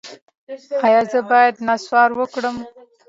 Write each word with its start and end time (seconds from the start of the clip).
ایا 0.85 1.01
زه 1.11 1.19
باید 1.29 1.55
نسوار 1.67 2.09
وکړم؟ 2.15 2.57